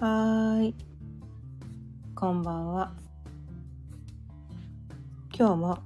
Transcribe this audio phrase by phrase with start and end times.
[0.00, 0.76] はい。
[2.14, 2.92] こんばんは。
[5.36, 5.78] 今日も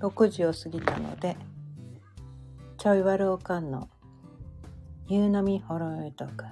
[0.00, 1.36] 6時を過ぎたので、
[2.76, 3.88] ちょいわるおかんの
[5.06, 6.44] 夕飲みほろよいトーク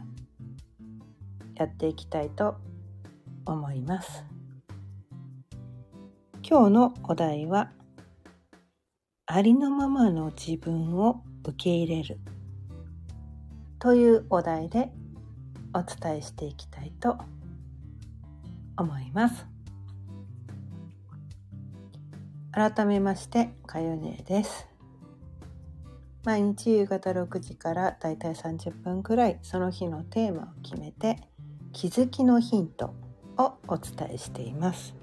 [1.57, 2.55] やっていきたいと
[3.45, 4.25] 思います。
[6.49, 7.73] 今日のお題は、
[9.27, 12.21] ありのままの自分を受け入れる
[13.81, 14.93] というお題で
[15.75, 17.19] お伝えしていきたいと
[18.77, 19.47] 思います。
[22.53, 24.69] 改めまして、かよねです。
[26.25, 31.19] 毎日夕方6時からだいたい30分くらいその日のテーマを決めて
[31.73, 32.95] 気づきのヒント
[33.39, 34.95] をお伝えしています。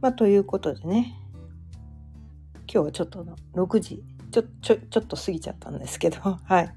[0.00, 1.16] まあということでね
[2.72, 6.74] 今日はちょっと6時ちょちょちょっと過ぎちゃったんですけどはい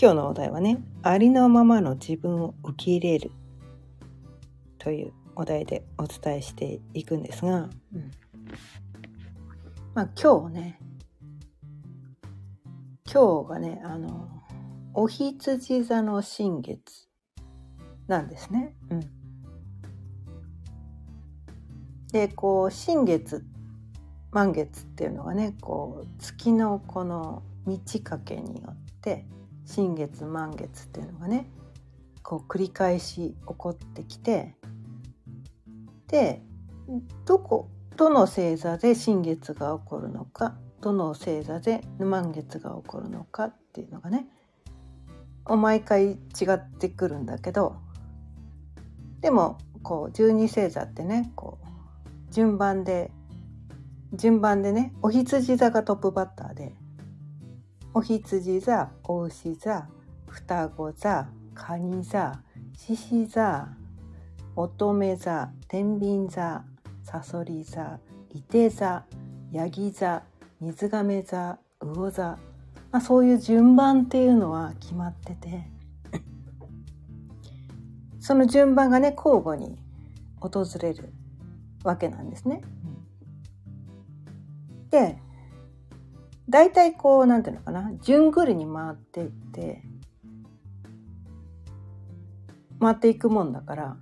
[0.00, 3.32] 今日のお題はねありのままの自分を受け入れる
[4.78, 8.10] というお題でお伝えしていくんですが、うん、
[9.94, 10.78] まあ今日ね
[13.12, 14.28] 今日がねあの
[14.94, 17.08] お羊座の新月
[18.06, 18.76] なんですね。
[18.90, 19.00] うん、
[22.12, 23.44] でこう新月
[24.30, 29.26] 満月っていうのがねこう月のこの満ち欠けによって
[29.68, 31.46] 新月満月っていうのがね
[32.22, 34.54] こう繰り返し起こってきて
[36.08, 36.42] で
[37.26, 44.26] どこどの星座で新月が起こるのかどの星座で満月が起こるのかっていうのがね
[45.46, 46.16] 毎回違
[46.54, 47.76] ってくるんだけど
[49.20, 53.10] でもこう12星座ってねこう順番で
[54.14, 56.74] 順番でねお羊座がトップバッターで
[57.98, 59.88] お羊座お牛座
[60.28, 62.40] 双子座蟹座
[62.76, 63.68] 獅子座
[64.54, 66.64] 乙女座天秤座
[67.02, 67.98] さそり座
[68.32, 69.04] 伊手座
[69.50, 70.22] ヤギ座
[70.60, 72.22] 水亀座魚座、
[72.92, 75.68] まあ、そういう順番っていうのは決まってて。
[78.20, 79.76] その順番がね交互に
[80.38, 81.12] 訪れる
[81.82, 82.62] わけなんですね。
[84.90, 85.18] で
[86.48, 89.82] 大体こうなんていうのかな順繰りに回っていって
[92.80, 93.96] 回っていくもんだから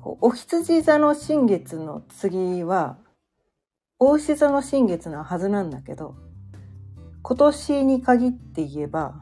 [0.00, 2.98] こうお羊座の新月の次は
[3.98, 6.16] お牛座の新月のはずなんだけど
[7.22, 9.20] 今年に限って言えば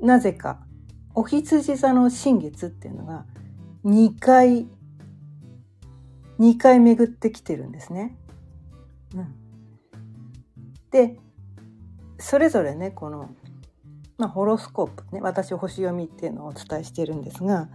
[0.00, 0.60] なぜか
[1.14, 3.24] お羊座の新月っていうのが
[3.84, 4.68] 2回
[6.38, 8.16] 2回巡ってきてるんですね。
[9.14, 9.34] うん、
[10.90, 11.18] で
[12.18, 13.30] それぞれねこの、
[14.18, 17.68] まあ、ホロスコープね私星読みっていうのをお伝えしているんですが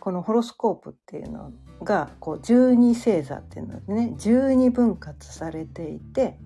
[0.00, 1.52] このホロスコープっていうの
[1.82, 6.38] がこう12星座っていうのでね12分割されていて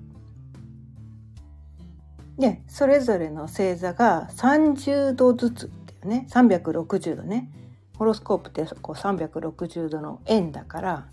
[2.38, 7.50] でそれぞれの星座が30度ずつっていうね360度ね
[7.98, 11.06] ホロスコープってこう360度の円だから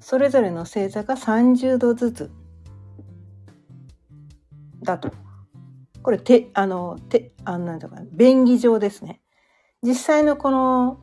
[0.00, 2.30] それぞれの星座が30度ずつ
[4.82, 5.10] だと。
[6.02, 9.20] これてあのてあなんだか便宜上ですね。
[9.82, 11.02] 実際のこの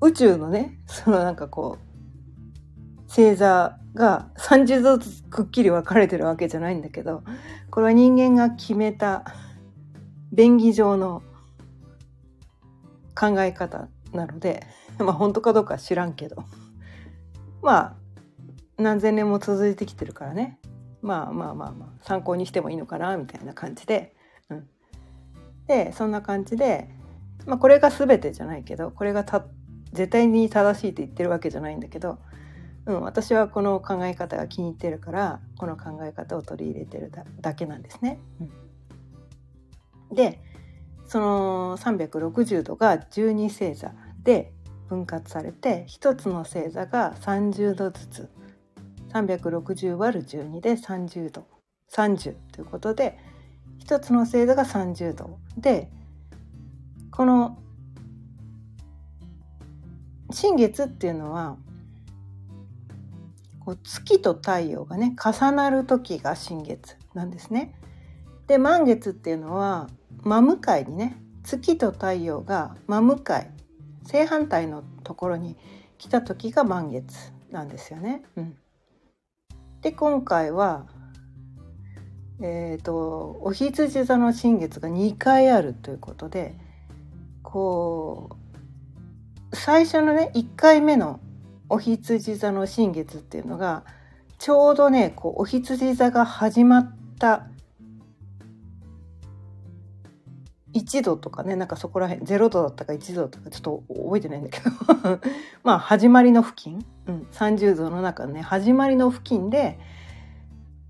[0.00, 7.22] 宇宙のねそのなんかこう星座が30度ずつくっきり分かれてるわけじゃないんだけど
[7.70, 9.24] これは人間が決めた
[10.32, 11.22] 便宜上の
[13.18, 14.66] 考え方なので
[14.98, 16.44] まあ本当かどうか知らんけど
[17.62, 17.96] まあ
[18.76, 20.58] 何千年も続いてきてるからね
[21.06, 24.14] まあまあまあまあ参考にしてもいいのかなみたいな感じで、
[24.50, 24.68] うん、
[25.68, 26.90] でそんな感じで、
[27.46, 29.46] まあ、これが全てじゃないけどこれがた
[29.92, 32.18] 絶対に正しいって言ってるわけじゃないんだけど、
[32.86, 38.18] うん、私はこの考え方が気に入ってるからこの考え方を取り入れてるだけなんですね。
[40.10, 40.40] うん、で
[41.06, 43.92] その360度が12星座
[44.24, 44.52] で
[44.88, 48.28] 分割されて一つの星座が30度ずつ
[49.12, 51.46] 360÷12 で30度
[51.92, 53.18] 30ということで
[53.78, 55.90] 一つの星座が30度で
[57.10, 57.58] この
[60.30, 61.56] 新月っていうのは
[63.60, 67.74] こう月と太陽がね重なる時が新月なんですね。
[68.46, 69.88] で満月っていうのは
[70.22, 73.50] 真向かいにね月と太陽が真向かい
[74.04, 75.56] 正反対のところに
[75.98, 78.22] 来た時が満月なんですよね。
[78.36, 78.56] うん、
[79.86, 80.84] で今回は
[82.40, 86.56] えーと、お羊座の新月が2回あるということで
[87.44, 88.36] こ
[89.52, 91.20] う最初のね1回目の
[91.68, 93.84] お羊座の新月っていうのが
[94.38, 97.46] ちょうどねこうお羊座が始まった
[100.74, 104.70] 1度とかねなんかそこら辺0度だったか1度とかちょっと覚えてないんだけど
[105.62, 106.84] まあ始まりの付近、
[107.36, 109.78] 30度の中のね始まりの付近で、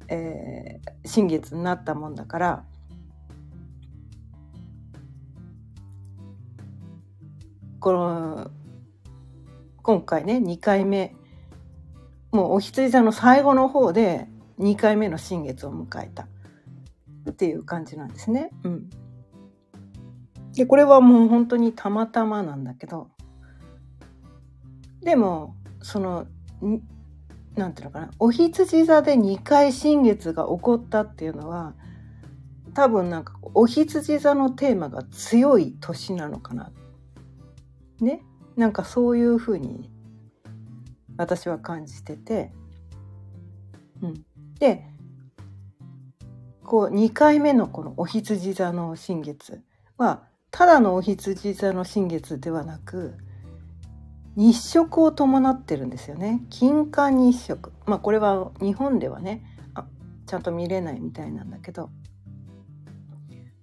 [0.09, 2.65] えー、新月になったもんだから
[7.81, 8.51] この
[9.83, 11.15] 今回ね2回目
[12.33, 14.29] もうお羊座の最後の方で
[14.59, 16.27] 2回目の新月を迎えた。
[17.31, 18.51] っていう感じなんですね。
[18.63, 18.91] うん、
[20.55, 23.11] でこれはもう本当にたまたまなんだけど。
[25.03, 26.27] でもその
[27.55, 28.11] なんていうのかな。
[28.19, 31.75] お羊座で2回新月が起こったっていうのは
[32.75, 36.73] 多分なんかお羊座のテーマが強い年なのかな。
[38.01, 38.23] ね。
[38.57, 39.91] なんかそういうふうに
[41.17, 42.53] 私は感じてて、
[44.03, 44.25] うん、
[44.59, 44.85] で
[46.65, 49.63] こう2回目のこのお羊座の新月
[49.97, 53.15] はただのお羊座の新月ではなく
[54.37, 56.43] 日食を伴ってるんですよね。
[56.51, 57.73] 金環日食。
[57.87, 59.45] まあこれは日本ではね
[59.75, 59.87] あ
[60.27, 61.91] ちゃんと見れないみたいなんだけど。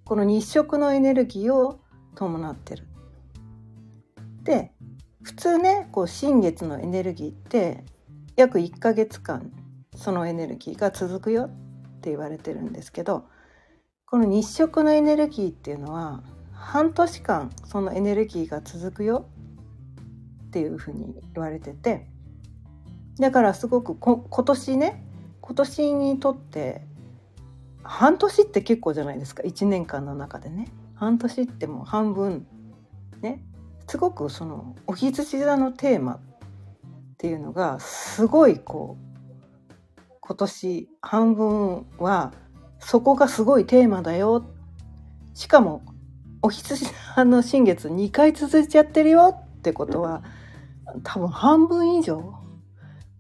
[0.06, 1.80] この日食のエネルギーを
[2.16, 2.88] 伴ってる。
[4.44, 4.74] で
[5.22, 7.86] 普通ねこう新月のエネルギーって
[8.36, 9.52] 約1ヶ月間
[9.96, 11.50] そのエネルギーが続くよっ
[12.02, 13.26] て言われてるんですけど
[14.06, 19.30] この日食のエネルギーっていうのは半年間そのエネルギーが続くよ
[20.54, 22.06] っていうふうに言われてて
[23.18, 25.04] だからすごく今年ね
[25.42, 26.86] 今年にとって
[27.82, 30.68] 半年って結構じゃないですか1年間の中でね。
[30.96, 32.48] 半年ってもう半分
[33.22, 33.44] ね。
[33.88, 36.20] すごくそのお羊座のテーマっ
[37.18, 38.98] ていうのがすごいこ
[40.00, 42.32] う今年半分は
[42.80, 44.46] そこがすごいテーマだよ。
[45.34, 45.82] しかも
[46.42, 46.86] お羊
[47.16, 50.24] 座の新月2回続いちゃってるよってことは
[51.04, 52.34] 多分半分以上。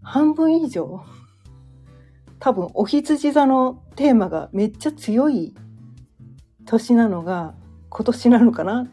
[0.01, 1.03] 半分以上。
[2.39, 5.55] 多分お羊座のテーマがめっちゃ強い
[6.65, 7.55] 年なのが
[7.89, 8.87] 今年なのかなっ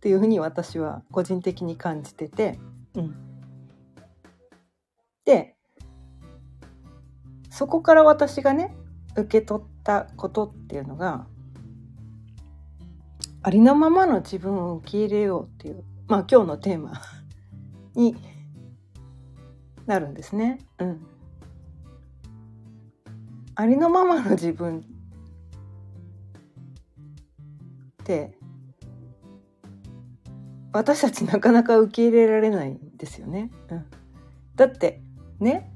[0.00, 2.60] ていうふうに私は個人的に感じてて、
[2.94, 3.14] うん、
[5.24, 5.56] で
[7.50, 8.76] そこから私がね
[9.16, 11.26] 受け取ったことっていうのが
[13.42, 17.00] ありのままの自分を受け入れようっていうまあ今日のテーマ
[17.94, 18.16] に
[19.86, 20.58] なるんですね。
[20.78, 21.06] うん、
[23.54, 24.78] ありのままの自分
[28.00, 28.36] って
[30.72, 33.50] 私たちなかなか受け入れられないんですよね。
[33.70, 33.84] うん、
[34.56, 35.02] だって
[35.38, 35.70] ね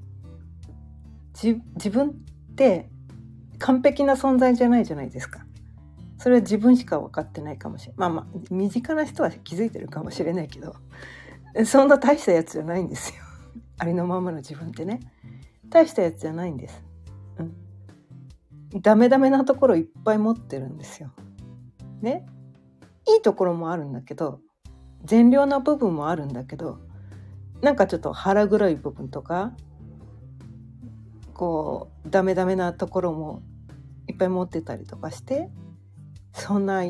[1.34, 1.60] 自
[1.90, 2.88] 分って
[3.58, 5.44] 完璧な存在じゃないじゃないですか。
[6.18, 7.98] それは自分しか分かってないかもしれない。
[7.98, 10.76] まあまあ身近な人は気づいてるかもしれないけど
[11.64, 13.22] そんな大したやつじゃないんですよ。
[13.78, 15.00] ありのままの自分ってね。
[15.68, 16.84] 大したやつじゃないんです。
[17.38, 17.42] う
[18.76, 18.82] ん。
[18.82, 21.10] ダメダメなところいっぱい持ってるんですよ。
[22.02, 22.26] ね。
[23.08, 24.40] いいところもあるんだけど
[25.04, 26.80] 善良な部分もあるんだけど
[27.62, 29.52] なんかちょっと腹黒い部分とか
[31.32, 33.42] こうダメダメなところも
[34.08, 35.48] いっぱい持ってたりとかして
[36.32, 36.82] そんな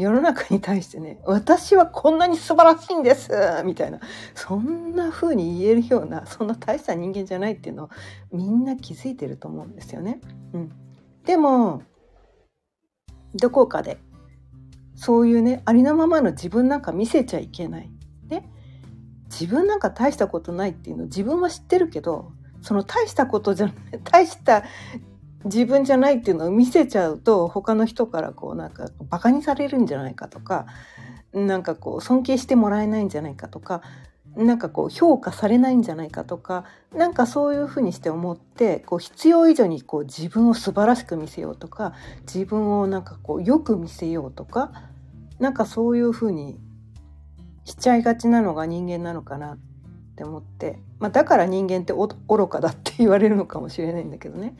[0.00, 3.32] 世の中に対してね私はこんなに素晴らしいんです
[3.64, 3.98] みたいな
[4.34, 7.90] そんな風に言えるようなそんな大した人間じゃないっていうのを
[8.32, 10.20] みんな気づいてると思うんですよね。
[10.52, 10.72] うん、
[11.24, 11.82] でも
[13.34, 13.98] どこかで
[14.94, 17.90] そういうねありのままの自分なんか見せちゃいけない。
[18.28, 18.48] ね、
[19.28, 22.30] 自分なんか大したことないっていうの自分は知ってるけど
[22.62, 24.62] その大したことじゃない大した
[25.44, 30.66] 自分じゃないっていうのを見せちゃうと他の人からこうなんかバカにされるんじゃないかとか
[31.32, 33.82] なんかこう尊敬してもらえないんじゃないかとか
[34.36, 44.72] なんかこう評価されないんじゃないかとかなんかそういうふうにして思ってこう必要以上にこう自分を素晴らしく見せようとか自分をなんかこうよく見せようとか
[45.38, 46.58] なんかそういうふうに
[47.64, 49.58] しちゃいがちなのが人間なのかなっ
[50.16, 54.56] て思って、まあ、だから人間って愚かだって言われるのかもしれないんだけどね。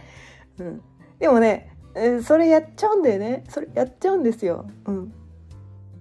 [0.58, 0.82] うん、
[1.18, 4.66] でもね、えそれやっちゃうんだよねそれやっちゃうんですよ。
[4.86, 5.12] うん、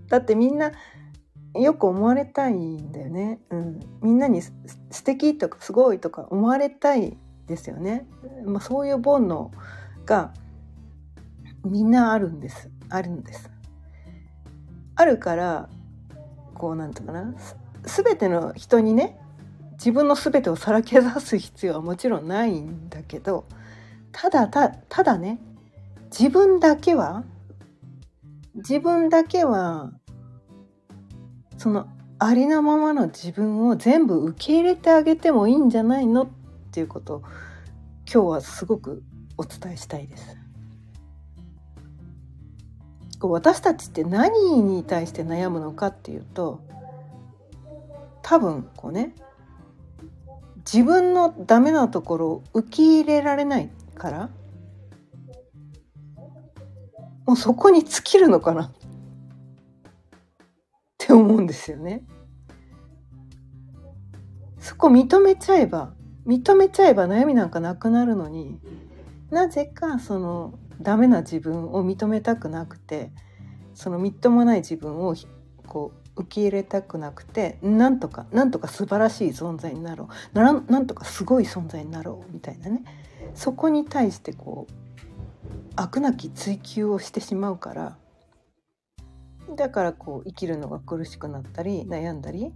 [0.08, 0.72] だってみんな
[1.56, 3.40] よく思われたいんだよね。
[3.50, 8.06] うん、みんなに素敵とかすごいとか思われたいですよね。
[8.46, 9.50] まあ、そういう煩悩
[10.06, 10.34] が
[11.64, 13.50] みんなあるんですあるんです。
[14.96, 15.70] あるから
[16.54, 17.34] こうなんていうかな
[17.84, 19.18] 全ての人にね
[19.74, 23.46] 自分の全てをさらけ出す必要はもちろんないんだけど
[24.20, 25.38] ただたただね
[26.06, 27.24] 自分だけは
[28.56, 29.92] 自分だけは
[31.60, 36.28] そのありのままの自分を全部受け入れてあげてもいいんじゃないのっ
[36.72, 37.22] ていうことを
[38.12, 39.04] 今日はすごく
[39.38, 40.36] お伝えしたいです。
[43.22, 46.62] 私たちって何に対して悩むのかっていうと
[48.24, 49.14] 多分こうね
[50.72, 54.30] 自分のダメなところを受け入れられないから？
[57.26, 58.64] もうそこに尽きるのかな？
[58.64, 58.72] っ
[60.98, 62.04] て思うんですよね。
[64.60, 65.94] そこ認めちゃえば
[66.26, 68.60] 認めちゃえば悩みなんかなくなるのに
[69.32, 73.12] なぜかそのダメな自分を認めたくなくて
[73.74, 75.16] そのみっともない自分を
[75.66, 80.38] こう受け入れたくなくてなんとかなんとか素晴らしい存在になろう。
[80.38, 82.84] ななんとかすごい存在になろうみたいなね。
[83.38, 87.98] そこに対してこう飽くなき追求をしてしまうから
[89.56, 92.52] だからこう生きるのが苦しくなったり悩んだり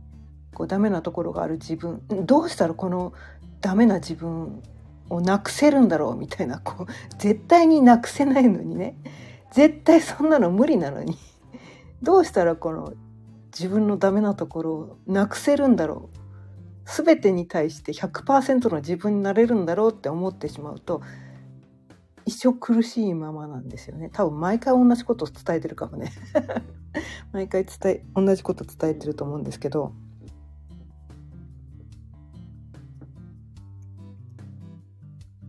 [0.53, 3.13] こうダメなところがある自分どうしたらこの
[3.61, 4.61] ダメな自分
[5.09, 8.95] をなくせるんだろうみたいなこう絶対になくせないのにね。
[9.51, 11.17] 絶対そんなの無理なのに。
[12.01, 12.93] どうしたらこの
[13.53, 16.20] 自分のダメなところをなくせるんだろう
[16.85, 21.01] 全てに対して100%の自分になれるんだろうって思ってしまうと
[22.25, 24.09] 一生苦しいままなんですよね。
[24.11, 26.11] 多分毎回同じことを伝えてるかもね。
[27.33, 29.93] 毎回伝え同じこと伝えてると思うんですけど。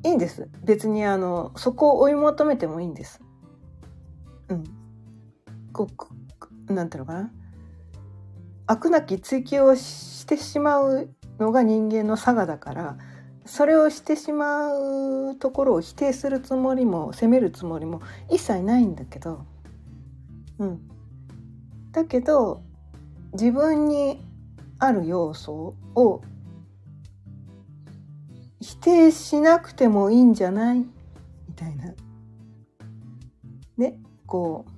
[0.05, 0.49] いいんです。
[0.65, 3.21] 別にあのそこを追い求めてもいいんです。
[4.49, 4.65] うん。
[5.73, 5.89] こ
[6.69, 7.33] うなんていうのかな。
[8.67, 12.97] 悪なき追求をしてしまうのが人間の差がだから
[13.45, 14.73] それをしてしま
[15.31, 19.45] うところを否定するつもりも責めるつもりも一切ないんだけど
[20.59, 20.89] うん。
[21.91, 22.63] だけど
[23.33, 24.21] 自分に
[24.79, 26.23] ある要素を
[28.61, 30.79] 否定しなくてもいいんじゃない？
[30.79, 30.87] み
[31.57, 31.93] たいな。
[33.77, 34.71] ねこう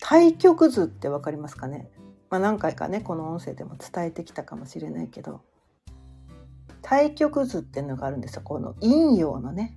[0.00, 1.88] 対極図って分かりますかね、
[2.32, 5.42] まあ、何回かねこの音声でも伝えてきたかもしれないけど
[6.80, 8.40] 対極図っていうのがあるんですよ。
[8.42, 9.76] この陰陽のね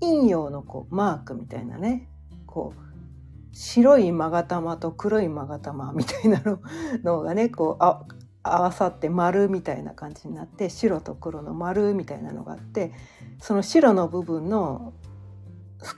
[0.00, 2.08] 陰陽のこうマークみたいなね
[2.46, 6.60] こう白い勾玉と黒い勾玉みたいなの
[7.04, 8.06] のがねこうあ
[8.42, 12.92] 合わさって丸みたいな感じになって白と黒の丸みたいなのがあって
[13.38, 14.94] その白の部分の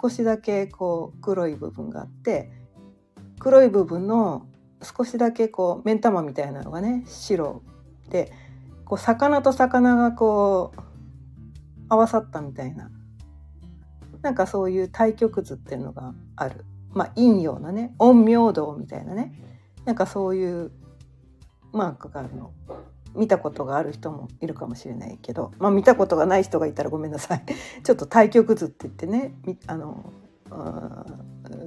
[0.03, 2.51] 少しだけこう黒い部分があって
[3.39, 4.49] 黒い部分の
[4.83, 7.63] 少しだけこう目ん玉みたいなのがね白
[8.11, 8.33] で
[8.85, 10.81] こう魚と魚がこう
[11.89, 12.91] 合わさったみたいな。
[14.23, 16.65] なんかそういう対極図っていうのがある。
[16.91, 19.33] まあ陰陽のね陰陽道みたいなね。
[19.85, 20.73] なんかそういう
[21.73, 22.53] マークがあるの。
[23.15, 27.45] 見たことがある人もいるかもしれないけど、まあ、見たことがない人がいたらごめんなさい。
[27.83, 29.35] ちょっと対極図って言ってね
[29.67, 30.13] あの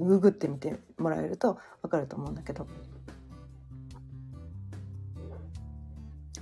[0.00, 2.66] ググってみてもらえると分かると思うんだけど。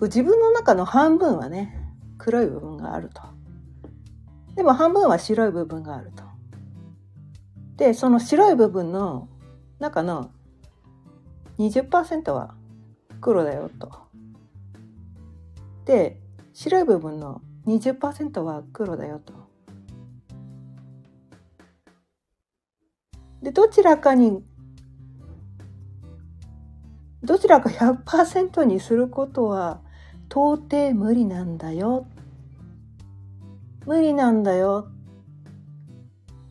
[0.07, 1.77] 自分の中の半分はね
[2.19, 3.23] 黒い部分があると。
[4.55, 6.25] でも半分は白い部分があると。
[7.77, 9.29] でその白い部分の
[9.79, 10.31] 中の
[11.59, 12.55] 20%は
[13.21, 13.91] 黒だよと。
[15.85, 16.21] で
[16.53, 19.33] 白い部分の20%は黒だよと。
[23.43, 24.45] でどちらかに
[27.23, 29.81] どちらか100%にすることは
[30.31, 32.07] 到底無理なんだよ。
[33.85, 34.89] 無理なんだよ。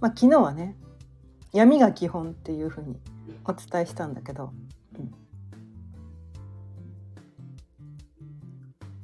[0.01, 0.75] まあ昨日はね
[1.53, 2.99] 闇が基本っていうふうに
[3.45, 4.51] お伝えしたんだけど、
[4.97, 5.11] うん、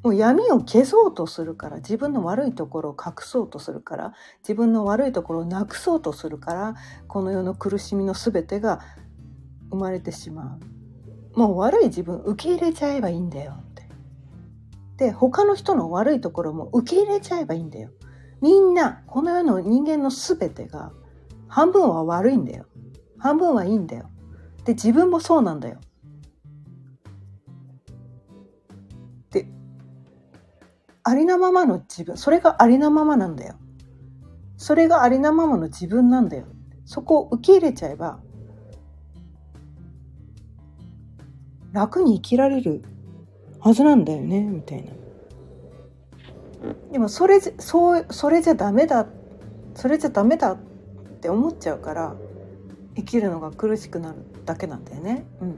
[0.03, 6.75] もう闇を消そうとするから自分の悪いところを隠そうとするから自分の悪いところをなくそうとするから
[7.07, 8.81] この世の苦しみの全てが
[9.69, 10.59] 生まれてしま
[11.33, 11.39] う。
[11.39, 13.55] もう悪い自分受け入れちゃえばいいんだよ。
[14.97, 17.91] で他の人の悪いところも受け入れちゃえばいいんだよ。
[18.41, 20.91] みんなこの世の人間の全てが
[21.47, 22.65] 半分は悪いんだよ。
[23.17, 24.09] 半分はいいんだよ。
[24.63, 25.79] で自分もそうなんだよ。
[29.31, 29.47] で
[31.03, 33.55] ありのままの自分それがありのままなんだよ
[34.57, 36.45] それがありのままの自分なんだよ
[36.85, 38.19] そこを受け入れちゃえば
[41.73, 42.83] 楽に生きられる
[43.65, 44.91] はずなんだよねみたいな
[46.91, 49.07] でもそれそうそれじゃダメだ
[49.73, 50.57] それじゃダメだっ
[51.19, 52.15] て思っちゃうから
[52.95, 55.25] 生きるのが苦しくなるだけなんだよね。
[55.41, 55.57] うん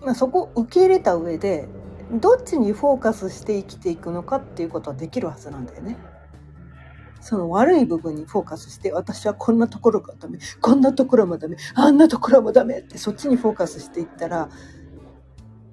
[0.00, 1.66] まあ、そこを受け入れた上で
[2.12, 5.96] どっちにフォーカスして生きていくのかっていうことはできるはずなんだよね。
[7.26, 14.48] その悪い部分にフォーカスして私はこんなところがダメこんなところもダメあんなところもダメってそっちにフォーカスしていったら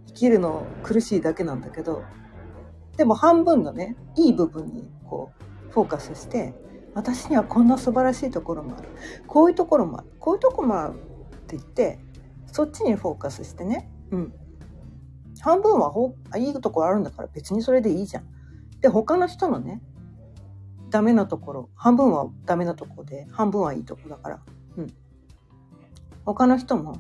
[0.08, 2.04] 生きるの苦しいだけなんだけど
[2.98, 5.32] でも半分のねいい部分にこ
[5.70, 6.56] うフォーカスして
[6.96, 8.90] 私にはこんな素晴らしいところもある。
[9.28, 10.08] こういうところもある。
[10.20, 10.96] こういうとこもあるっ
[11.48, 12.00] て言って
[12.48, 14.34] そっちにフォーカスしてねうん。
[15.40, 18.24] 半分はほいいところあるんだから別にそれでいいじゃん。
[18.82, 19.84] で他の人のね
[20.94, 21.70] ダメなところ。
[21.74, 23.26] 半分はダメなところで。
[23.32, 24.42] 半分はいいとこだから、
[24.78, 24.94] うん、
[26.24, 26.98] 他の人も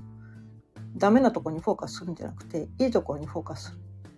[0.98, 3.78] ダメなとこにフォーカスするんじゃなくていいところにフォーカスする。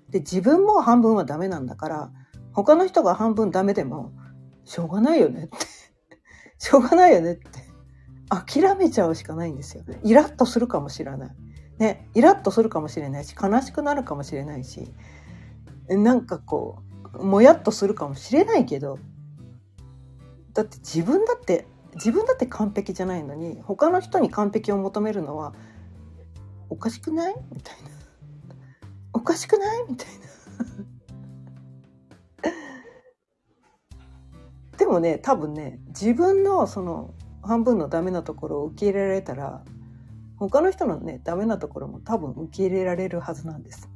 [0.10, 2.12] で自分も半分はダメなんだから
[2.54, 4.14] 他の人が半分ダメでも
[4.64, 5.58] しょうがないよねって。
[6.58, 7.44] しょうがないよねって。
[8.30, 9.84] 諦めちゃうしかないんですよ。
[10.04, 11.36] イラッとするかもしれない。
[11.80, 14.94] ね、イラッとするかもしれないし悲しくなるかもしれないし
[15.90, 16.82] なんかこ
[17.16, 18.98] うもやっとするかもしれないけど
[20.56, 25.54] だって自分だって自分だって完璧じゃないのに他の人に完璧を求めるのは
[26.70, 27.36] おかしくない？
[27.54, 27.90] みたいな。
[29.14, 29.86] おかしくない？
[29.88, 30.16] みたいな。
[34.78, 39.64] でもね多分ね自分のその半分のダメなところを受け入れられたら
[40.38, 43.90] 他の人のねダメなところも多分受け入れられるはずなんです。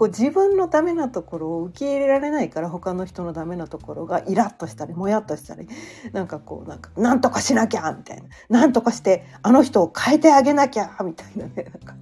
[0.00, 5.68] こう自分のダメなところを受け入れられないから他の人のダメなところがイラッとしたりもやっとしたり
[6.12, 11.94] なんかこうなんかなんとかしなきゃみたいななんとかしてあの人を変えてあげなきゃみたいなねなんか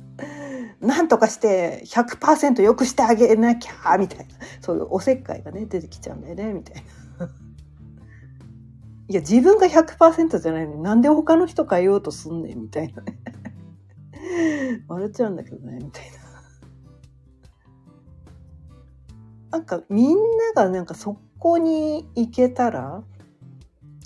[0.81, 4.27] なんとかして100%良くしてあげなきゃみたいな
[4.61, 6.85] そういうおせっかいがね出てきちゃうんだよねみたい
[7.19, 7.29] な。
[9.11, 13.19] いや、自分が100%じゃないのになんで他の人変えようとすんねんみたいなね。
[14.87, 16.28] 笑っちゃうんだけどね、みたいな。
[19.59, 23.03] なんかみんながなんかそこに行けたら、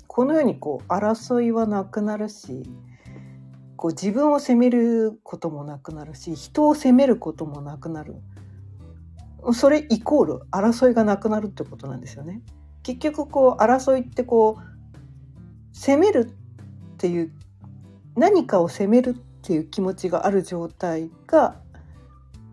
[0.07, 2.63] このようにこう争いはなくなるし、
[3.75, 8.15] こう自分を責めることもなくなるし、人を責めることもなくなる。
[9.53, 12.41] それイコール争いがなくなるってことなんですよね。
[12.81, 16.31] 結局こう争いってこう責める
[16.93, 17.31] っていう
[18.15, 19.13] 何かを責めるっ
[19.43, 21.61] ていう気持ちがある状態が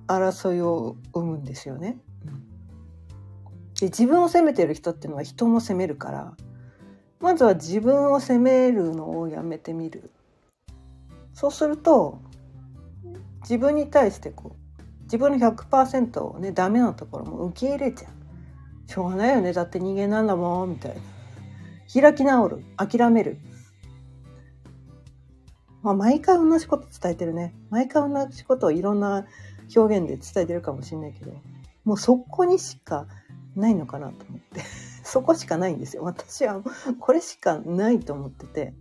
[0.06, 1.98] 争いを生むんですよね。
[3.80, 6.34] で自分を責めてる人っていうのは人も責めるから
[7.18, 10.10] まずは自分を責めるのをやめてみる。
[11.32, 12.20] そうすると
[13.42, 18.90] 自分に対してこう自分の100%をねダメなところも受け入れちゃう。
[18.90, 21.00] しょうがないよねだって人間なんだもんみたいな。
[21.92, 23.38] 開き直る諦める
[25.82, 29.26] まあ毎回同じこと伝えてるね毎回同じことをいろんな
[29.74, 31.32] 表現で伝えてるかもしれないけど
[31.84, 33.06] もうそこにしか
[33.56, 34.62] ないのかなと思って。
[35.02, 36.04] そこしかないんですよ。
[36.04, 36.62] 私は
[37.00, 38.74] これしかないと思ってて。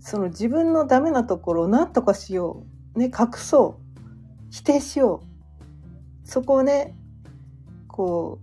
[0.00, 2.64] その自分のダメなところを何とかしよ
[2.96, 2.98] う。
[2.98, 4.00] ね隠そう。
[4.50, 5.22] 否定しよ
[6.24, 6.28] う。
[6.28, 6.96] そこをね
[7.86, 8.38] こ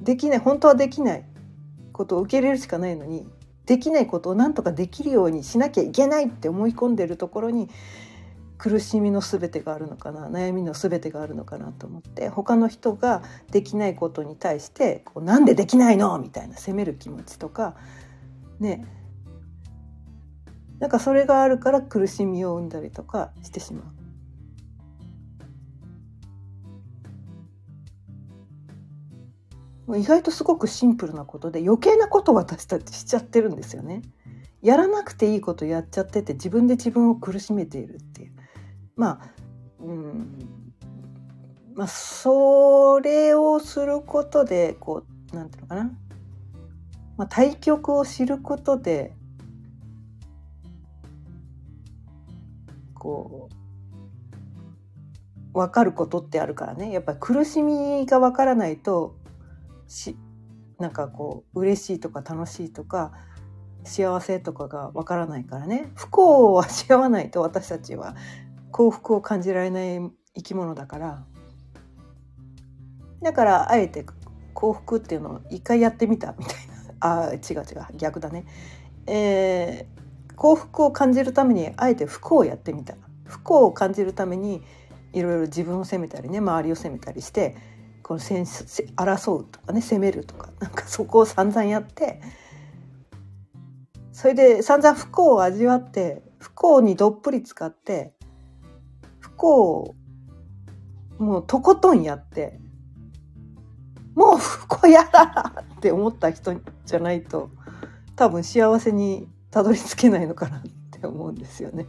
[0.00, 0.38] うできない。
[0.38, 1.24] 本当はできない。
[1.92, 3.26] ことを受け入れるしかないのに
[3.66, 7.68] できないことを何とかできるようにしなきゃいけないって思い込んでるところに
[8.62, 16.16] 苦しみの全てがあるのかな悩みの全てがあるのかなと思って他の人ができないことに対してこうなんでできないの？
[16.20, 17.74] みたいな責める気持ちとか
[18.60, 18.86] ね
[20.78, 23.82] なんかそれがあるから苦しみを生んだりとかしてしま
[29.88, 29.98] う。
[29.98, 34.02] 意外とすごくシンプルなことで余計なことを私たちしちゃってるんですよね。
[34.62, 38.32] やらなくていいことやっちゃってて自分で自分を苦しめているっていう。
[38.96, 39.30] まあ、
[39.80, 40.52] うん。
[41.74, 45.84] まあ、それをすることでこうなんていうのかな、
[47.16, 49.14] まあ、対局を知ることで
[52.94, 53.48] こ
[55.54, 56.92] う分かることってあるからね。
[56.92, 59.16] やっぱり苦しみが分からないと
[59.88, 60.16] し
[60.78, 63.12] なんかこう嬉しいとか楽しいとか
[63.84, 65.90] 幸せとかがわからないからね。
[65.94, 68.14] 不幸はし合わないと私たちは。
[68.72, 70.00] 幸福を感じられない
[70.34, 71.24] 生き物だから。
[73.22, 74.04] だからあえて
[74.54, 76.72] 幸福っていうのを一回やってみたみたいな。
[77.04, 77.64] あ違う違う
[77.96, 78.44] 逆だね、
[79.06, 82.96] えー、幸福を感じるためにあえて不幸をやってみた。
[83.24, 84.62] 不幸を感じるために
[85.12, 87.56] いろいろ自分を責めたりね周りを責めたりして
[88.02, 90.50] この争うとかね責めるとか。
[90.60, 92.20] なんかそこを散々やって。
[94.12, 98.14] それで散々不幸を味わって不幸にどっぷり使って
[99.42, 99.94] 不幸を
[101.18, 102.60] もうとことんやって
[104.14, 107.50] もう不幸やだって思った人じゃないと
[108.14, 111.86] 多分幸せにたどり着けないのかなって思うんですよね。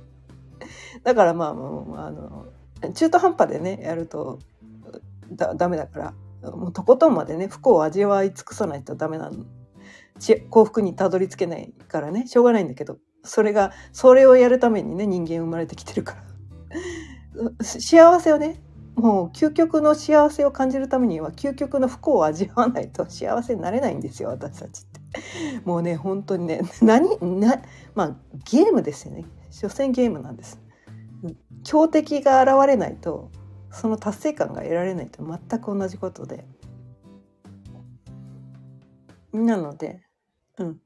[1.04, 2.48] だからまあもうあの
[2.94, 4.40] 中途半端でねやると
[5.32, 9.46] だダメだからもうとことんまでね不幸を味わい尽くさないとダメなの
[10.50, 16.24] 幸福にたどり着けないからねしょうがないんだけどそれがそれをやるためにね人間生まれてきてるから
[17.62, 18.62] 幸せをね
[18.96, 25.02] もう究極の幸せを感じるためには究極の不幸を味わわないと幸せになれないんですよ私たちって。
[25.66, 27.62] もうね本当にね何な
[27.96, 28.16] まあ
[28.50, 30.60] ゲームですよね所詮ゲームなんです。
[31.64, 33.32] 強敵が現れないと
[33.72, 36.46] その達成感が得られないと全く同じことで
[39.32, 40.02] なので
[40.58, 40.82] うん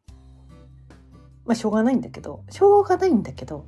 [1.46, 3.66] まあしょうがないんだけどしょうがないんだけど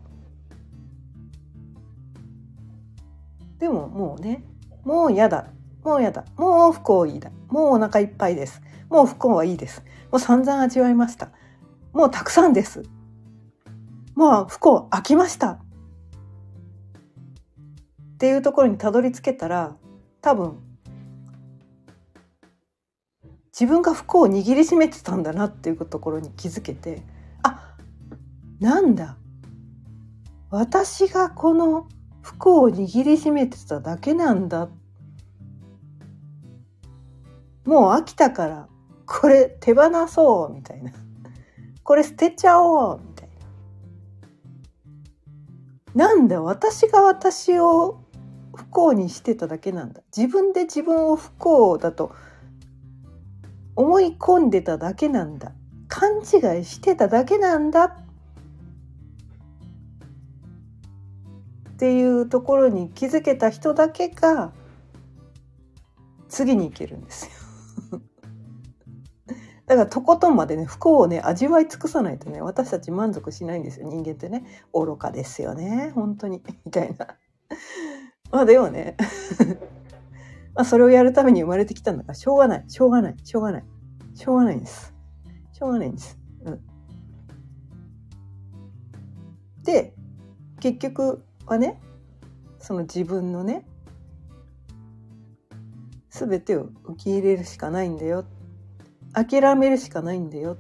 [3.60, 4.44] でももうね
[4.84, 5.48] もう嫌だ。
[5.84, 6.26] もう嫌だ。
[6.36, 7.32] もう不幸いいだ。
[7.48, 8.62] もうお腹いっぱいです。
[8.90, 9.84] もう不幸はいいです。
[10.12, 11.30] もう散々味わいました。
[11.94, 12.84] もうたくさんです。
[14.16, 15.52] もう不幸飽きました。
[15.52, 15.58] っ
[18.18, 19.76] ていうところにたどり着けたら
[20.22, 20.60] 多分
[23.58, 27.02] 自分が不幸を握りしめてたんだなっていうところに気づけて
[27.44, 27.76] あ
[28.60, 29.18] なんだ。
[30.50, 31.88] 私がこの
[32.22, 34.70] 不幸を握りしめてただけなんだ。
[37.66, 38.68] もう飽きたから
[39.06, 40.92] これ手放そうみたいな。
[41.84, 43.30] これ捨てちゃおうみたい
[45.96, 46.08] な。
[46.08, 48.02] なんだ私が私を
[48.56, 50.02] 不幸にしてただけなんだ。
[50.16, 52.12] 自分で自分を不幸だと
[53.76, 55.54] 思い込んでただけなんだ。
[55.88, 57.98] 勘違いしてただけなんだ。
[61.80, 64.52] っていうところに気づけた人だけが
[66.28, 67.30] 次に行けるんです
[67.92, 68.02] よ。
[69.66, 73.88] だからとことんまでね不幸をね味わい尽くさないとね私たち満足しないんですよ。
[73.88, 75.94] 人間ってね愚かですよね。
[75.96, 76.44] 本当に。
[76.66, 77.16] みたいな。
[78.30, 78.98] まあでもね
[80.56, 82.66] まあそれをやるために生まれてきたんだからしょうがない。
[82.68, 83.16] しょうがない。
[83.24, 83.66] しょうがない。
[84.16, 84.94] しょうがないんです。
[85.54, 86.20] しょうがないんです。
[86.44, 86.62] うん、
[89.64, 89.96] で
[90.60, 91.80] 結局はね
[92.60, 93.66] その自分のね
[96.10, 98.26] 全てを受け入れるしかないんだよ。
[99.14, 100.58] 諦めるしかないんだよ。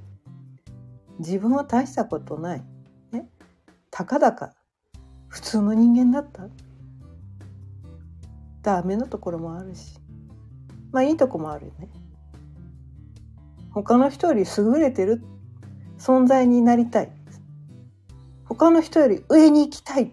[1.20, 2.64] 自分は大したことない、
[3.12, 3.30] ね、
[3.92, 4.54] たかだか。
[5.28, 6.48] 普通の人間だった。
[8.62, 10.00] ダメなところもあるし。
[10.92, 11.90] まあいいとこもあるよね。
[13.72, 15.22] 他の人より優れてる
[15.98, 17.12] 存在になりたい。
[18.46, 20.12] 他の人より上に行きたい。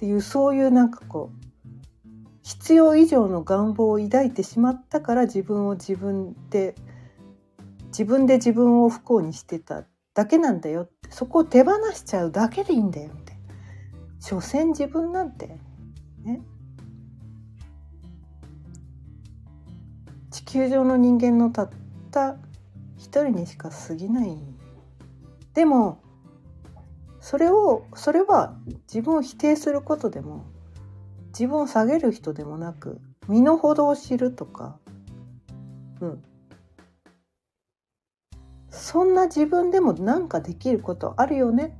[0.00, 1.46] っていうそういうなんかこう
[2.42, 6.74] 必要以上の願望を抱いてしまったから自分を自分で
[7.88, 9.84] 自分で自分を不幸にしてた
[10.14, 13.42] だけなんだよってそこを手放しちゃうだけでいいんだよみたいな
[14.20, 15.58] 所詮自分なんて
[16.22, 16.40] ね。
[20.30, 21.70] 地球上の人間のたっ
[22.10, 22.36] た
[22.96, 24.34] 一人にしか過ぎない。
[25.52, 26.00] でも
[27.30, 28.56] それをそれは
[28.92, 30.46] 自分を否定することでも
[31.28, 34.80] 自分を下げる人でもなく身の程を知るとか
[36.00, 36.24] うん。
[38.68, 41.78] そんな自分でも何かできることあるよね？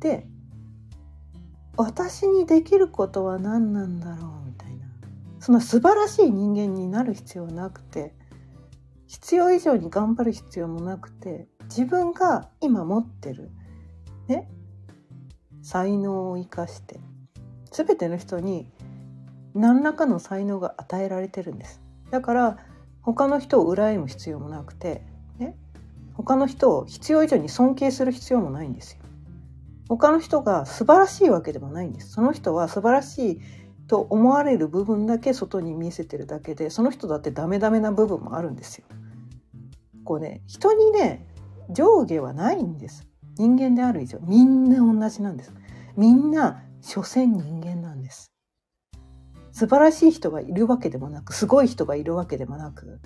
[0.00, 0.26] で
[1.78, 4.46] 私にできることは何なんだろう？
[4.46, 4.84] みたいな。
[5.40, 8.14] その素晴らしい人間になる必要なくて
[9.06, 13.50] 必要以上に頑張る必要もなくて自分が今持ってる
[14.28, 14.46] ね
[15.62, 17.00] 才能を生かして
[17.70, 18.70] 全ての人に
[19.54, 21.80] 何らかの才能が与えられてるんです。
[22.10, 22.58] だから
[23.00, 25.02] 他の人を羨む必要もなくて、
[25.38, 25.56] ね、
[26.14, 29.02] 他の人を必要以上に尊敬する必要もないんですよ。
[29.88, 32.12] 他の人が素晴らしいわけでもないんです。
[32.12, 33.40] その人は素晴らしい
[33.86, 38.84] と思われる部分だけ外に見せてるだけでその人だってダメダメな部分もあるんですよ。
[40.04, 41.31] こうね人にね
[41.70, 43.06] 上下はないんです。
[43.36, 44.18] 人間である以上。
[44.20, 45.52] みんな同じなんです。
[45.96, 48.32] みんな所詮人間なんです。
[49.52, 53.00] 素晴らしい人がいるわけでもなくすごい人がいるわけでもなく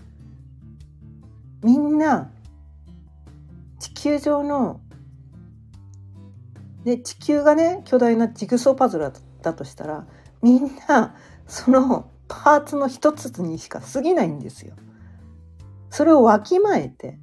[1.63, 2.31] みんな
[3.81, 4.81] 地球上の
[6.85, 10.07] で地球がね巨大なジグソーパズルだとしたら
[10.41, 11.17] みんな
[11.49, 14.75] そのパーツの一つにしか過ぎないんですよ。
[15.91, 17.19] それをわきまえて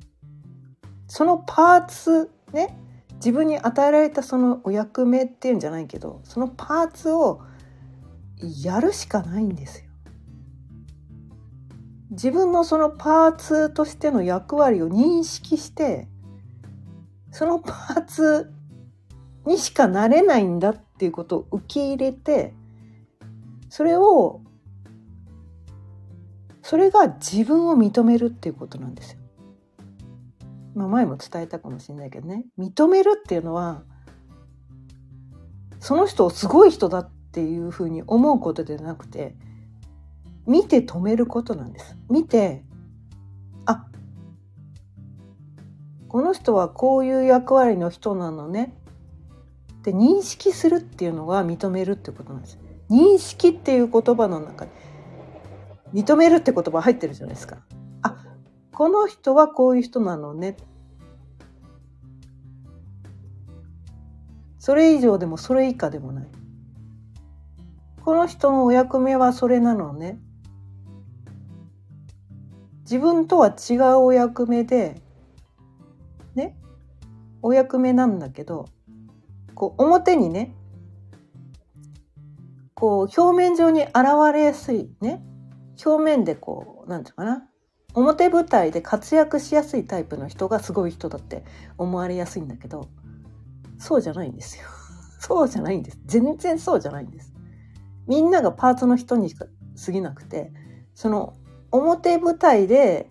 [1.13, 2.75] そのパーツね
[3.17, 7.43] 自分に与えられたそのお役目っていうんじゃないけどそのパーツを
[8.63, 9.85] やるしかないんですよ。
[12.09, 16.07] 自分のそのパーツとしての役割を認識して
[17.29, 18.51] そのパーツ
[19.45, 22.55] にしかなれないんだっていうことを受け入れて
[23.69, 24.41] それを
[26.63, 29.22] それが自分を認めるっていうことなんですよ。
[30.75, 33.83] まあ、前も伝えたかもしれないけどね認めるっていうのは
[35.79, 39.35] その人をすごい人だっていうふうに思うことではなくて
[40.47, 41.97] 見て止めることなんです。
[42.09, 42.63] 見て
[43.65, 43.85] あ
[46.07, 48.75] この人はこういう役割の人なのね
[49.73, 52.59] って認識するっていうのが認めるってことなんです。
[52.89, 54.71] 認識っていう言葉の中に
[55.93, 57.57] 認めるって言葉入ってるじゃないですか。
[58.73, 60.57] この人はこういう人なのね。
[64.57, 66.27] それ以上でもそれ以下でもない。
[68.03, 70.19] この人のお役目はそれなのね。
[72.81, 75.01] 自分とは違うお役目で、
[76.35, 76.57] ね、
[77.41, 78.65] お役目なんだけど、
[79.53, 80.55] こう表にね、
[82.73, 83.93] こう表面上に現
[84.33, 85.23] れやすいね、
[85.85, 87.47] 表面でこう何て言うかな
[87.93, 91.43] 表舞台で活躍しやすいタイプの人がすごい人だって
[91.77, 92.89] 思われやすいんだけど
[93.77, 94.65] そうじゃないんですよ。
[95.19, 95.99] そうじゃないんです。
[96.05, 97.33] 全然そうじゃないんです。
[98.07, 99.45] みんながパーツの人にしか
[99.85, 100.51] 過ぎなくて
[100.93, 101.35] その
[101.71, 103.09] 表舞台で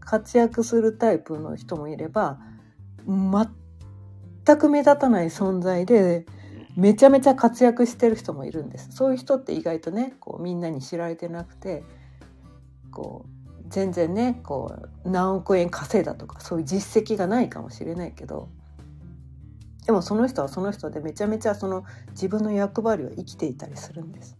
[0.00, 2.38] 活躍するタイプの人もいれば
[3.06, 6.26] 全く目立たない存在で
[6.76, 11.84] めちゃめちゃ活躍してる人もいるんですそういう人って意外とねこうみんなに知られてなくて
[12.90, 13.41] こう
[13.72, 18.48] 全然ねこう何億円稼いだとかそういう実績がないかもしれないけど。
[19.86, 24.38] でもその人はその人でめちゃめちゃその自分の役割を生きていたりするんです。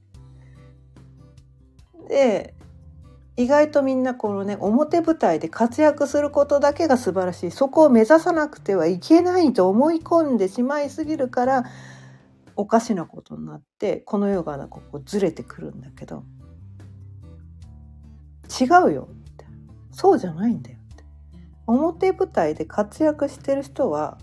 [2.09, 2.55] で
[3.37, 7.51] 意外とみんなこのね表舞台で活躍することだけが素晴らしい。
[7.51, 11.65] そこを目指さなくてはいけないと思い込んでしまいすぎるから
[12.55, 16.23] おかしなことになってこの世がなんかこずれてくるんだけど。
[18.61, 19.09] 違うよ。
[19.93, 21.05] そうじゃないんだよって
[21.67, 24.19] 表舞台で活躍してる人は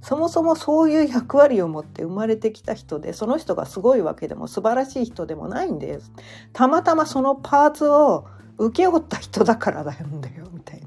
[0.00, 6.12] そもそもそういう役割を持って生まれてきた人でその人がすごいわけでも素晴らしい人でもないんです
[6.52, 8.26] たまたまそのパーツを
[8.58, 10.86] 請け負った人だからだよみたいな。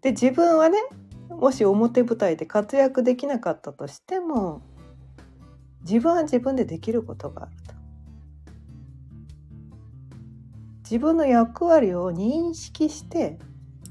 [0.00, 0.78] で自分はね
[1.28, 4.62] もし表舞台で活躍できなかったとしても
[5.82, 7.75] 自分は自分でできることがあると。
[10.88, 13.40] 自分の役割を認識して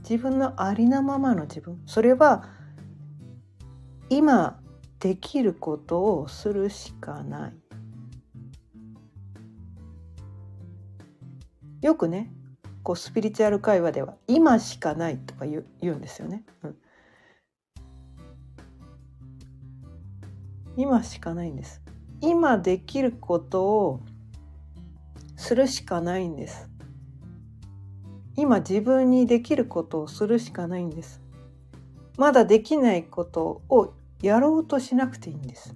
[0.09, 2.45] 自分のありのままの自分それは
[4.09, 4.61] 今
[5.01, 7.53] できることをするしかない。
[11.81, 12.31] よくね
[12.81, 16.45] こうスピリチュアル会話では「今しかない」とか言う言うんですよね。
[16.63, 16.77] うん、
[20.77, 21.81] 今しかないんです。
[22.21, 23.99] 今できることを
[25.35, 26.69] するしかないんです。
[28.37, 31.21] 今自分にできることをするしかないんです。
[32.17, 35.75] まだできないことをやろうとしなくていいんです。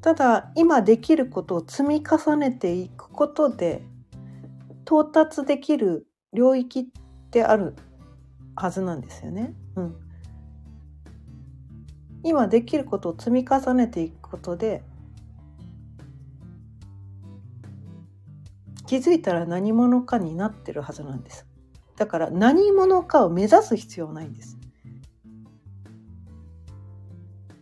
[0.00, 3.82] ただ今できることを積み重ねていくことで
[4.84, 6.84] 到達できる領域っ
[7.30, 7.74] てある
[8.54, 9.52] はずなんですよね。
[9.74, 9.96] うん、
[12.22, 14.82] 今できることを積み重ねていくことで
[18.86, 21.46] 気づいたら何者かになってるはずなんです。
[21.96, 24.56] だから何者かを目指す必要はないんです。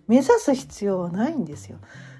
[0.06, 1.78] 目指す必要はないんですよ。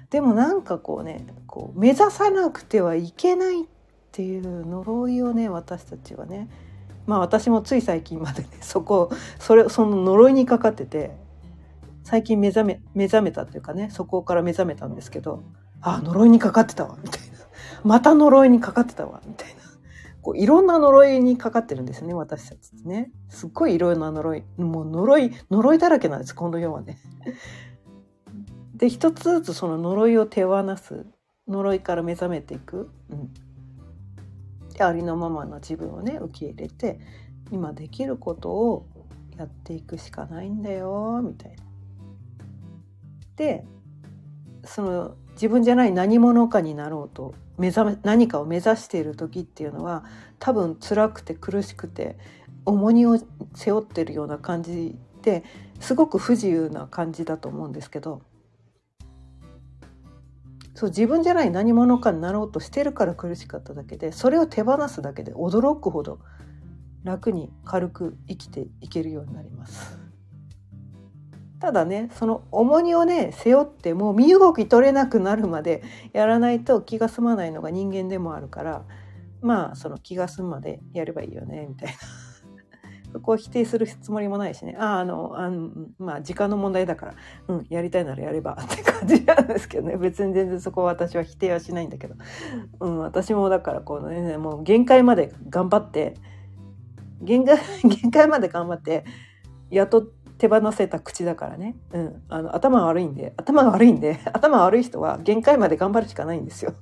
[0.09, 3.65] でもなんかこうねこう目指さなくてはいけないっ
[4.11, 6.47] ていう呪いをね私たちはね
[7.05, 11.15] まあ私もつい最近までね そこそれその呪いにかかってて
[12.03, 15.43] 最近目覚め目覚めたっていうかねそこから目覚めたんですけど
[15.81, 17.24] ああ呪いにかかってたわみたいな
[17.85, 19.61] また呪いにかかってたわみたいな。
[20.23, 23.11] こういろんな呪いにかかってるんですね私たちね。
[23.29, 24.43] すっごいいろんな呪い。
[24.57, 26.97] もう呪い呪いだらけなんですこの世はね。
[28.75, 31.05] で一つずつその呪いを手放す
[31.47, 33.31] 呪いから目覚めていく、うん、
[34.73, 36.99] でありのままの自分をね受け入れて
[37.51, 38.87] 今できることを
[39.37, 41.63] やっていくしかないんだよみたいな。
[43.35, 43.63] で
[44.63, 50.03] その自分じゃない何者かになろうと目覚め何かを目指している時っていうのは
[50.39, 52.17] 多分辛くて苦しくて
[52.65, 53.17] 重荷を
[53.53, 55.43] 背負ってるような感じで
[55.79, 58.21] すごく不自由な感じだと思うんですけど
[60.73, 66.19] そう自分じゃない何者かになろうとしてるから苦しかっただけでそれを手放すだけで驚くほど
[67.03, 70.04] 楽に軽く生きていけるようになります。
[71.65, 75.81] ただねその重荷をね背負ってもう身動き取れなくなるまで
[76.13, 78.83] やらないと気が済まないのが人間でもあるから
[79.41, 81.95] まあその気が済むまでやればいいよねみたいな。
[83.13, 84.75] そこを否定するつもりもないしね。
[84.77, 87.13] ああのあのまあ時間の問題だから
[87.47, 89.97] うんやりたいならやれば って感じなんですけどね。
[89.97, 92.13] 別に全然そこは私は否定はしないんだけど、
[92.79, 96.13] うん、私もだからこのねもう限界まで頑張って
[97.21, 99.03] 限界 限界まで頑張って
[99.71, 99.89] やっ
[100.37, 103.33] 手放せた口だからね、うん、あの頭悪いんで。
[103.37, 104.19] 頭が悪いんで。
[104.33, 106.73] 頭悪い人は限界まで頑張るしかないんですよ。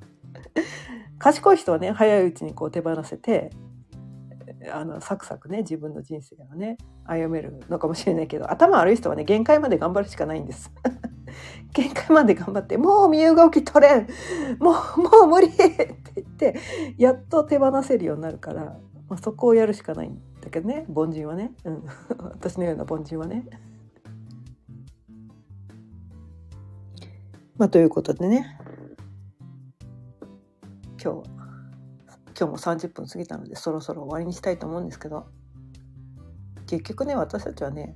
[1.20, 3.52] 賢い人はね早いうちにこう手放せて
[4.72, 10.72] あのサクサクね自分の人生をね歩めるのかもしれないけど頭悪い人はね限界まで頑張るしかないんです。
[11.74, 14.08] 限界まで頑張ってもう身動き取れん。
[14.60, 16.56] もうもう無理って言って
[16.98, 18.78] やっと手放せるようになるから、
[19.10, 20.10] まあ、そこをやるしかない。
[20.10, 21.84] んだけどね凡人はね、うん、
[22.19, 23.45] 私のような凡人はね。
[27.58, 28.60] まあということでね。
[31.01, 31.29] 今日
[32.39, 35.25] 今日も30分過ぎたのでそろそろ終わりにしたいと思うんですけど。
[36.65, 37.95] 結局ね私たちはね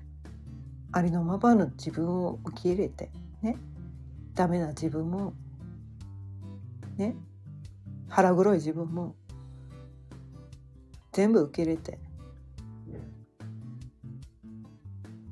[0.92, 3.10] ありのままの自分を受け入れて
[3.42, 3.58] ね
[4.36, 5.34] ダメな自分も
[6.96, 7.16] ね
[8.08, 9.16] 腹黒い自分も
[11.12, 12.00] 全部受け入れて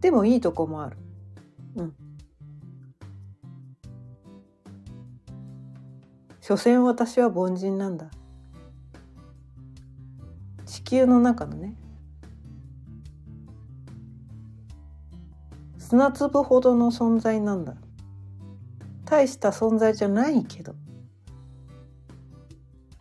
[0.05, 0.97] でもいいとこもある。
[1.77, 1.95] うん。
[6.39, 8.11] 所詮私は凡人なんだ。
[10.67, 11.75] 地球の中のね
[15.79, 17.73] 砂粒ほどの存在なんだ
[19.05, 20.75] 大した存在じゃないけど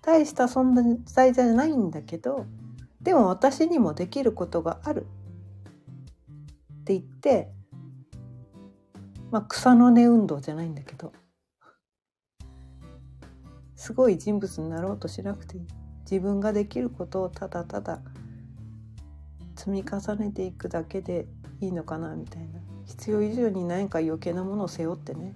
[0.00, 2.46] 大した存在じゃないんだけど
[3.02, 5.06] でも私にもできることがある
[6.84, 7.48] って言って
[9.30, 11.14] まあ草の根運動じゃないんだけど
[13.74, 15.66] すごい人物になろうとしなくていい。
[16.02, 18.00] 自分ができることをただただ
[19.56, 21.26] 積み重ねていくだけで
[21.60, 22.60] いいのかなみたいな。
[22.84, 25.34] 必要以上に何か余計なものを背負ってね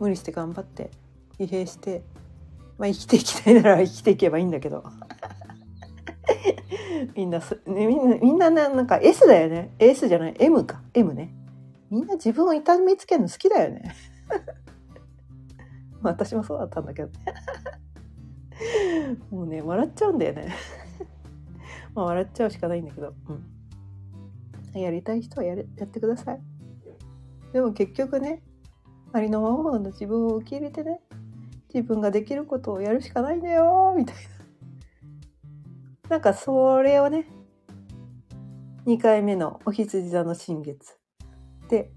[0.00, 0.90] 無理して頑張って
[1.38, 2.02] 疲弊して、
[2.76, 4.82] まあ、生きていきたいなら生きていけばいいんだけど。
[7.14, 9.74] みんな、ね、みんな、みんななんか S だよね。
[9.78, 10.82] S じゃない、M か。
[10.94, 11.34] M ね。
[11.90, 13.94] みんな自分を痛みつけるの好きだよね。
[16.02, 17.14] 私もそうだったんだけどね。
[19.30, 20.52] もうね、笑っちゃうんだよね。
[21.94, 23.14] まあ笑っちゃうしかないんだけど。
[24.74, 24.80] うん。
[24.80, 26.40] やりたい人はやれやってください。
[27.52, 28.42] でも結局ね、
[29.12, 31.00] ありのままの自分を受け入れてね、
[31.72, 34.37] 自分ができることをやるしかないんだよ、みたいな。
[36.08, 37.26] なんかそれをね、
[38.86, 40.98] 2回目のお羊座の新月。
[41.68, 41.90] で、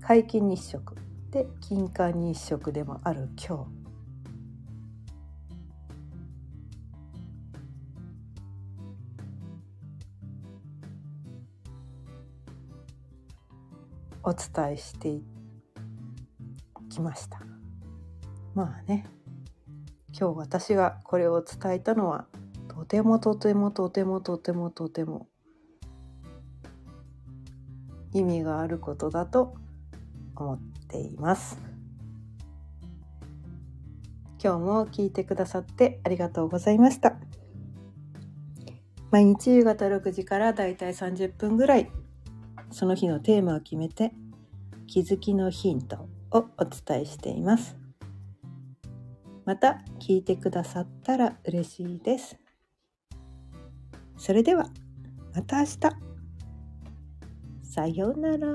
[0.00, 0.96] 皆既日食。
[1.30, 3.78] で金環日食でもある今日。
[14.22, 15.20] お伝えして
[16.90, 17.40] きました。
[18.54, 19.06] まあね
[20.18, 22.26] 今日私がこれを伝えたのは
[22.78, 25.26] とてもとてもとてもとてもとても
[28.12, 29.56] 意味があることだと
[30.36, 31.58] 思っています。
[34.40, 37.16] 今日も聞いてくださってありがとうございました。
[39.10, 41.90] 毎日夕方6時からだいたい30分ぐらい
[42.70, 44.12] その日のテーマを決めて
[44.86, 47.76] 気づきのヒントをお伝えしています。
[49.44, 52.38] また聞いてくださったら嬉しいです。
[54.18, 54.68] それでは
[55.34, 55.78] また明日
[57.62, 58.48] さようなら。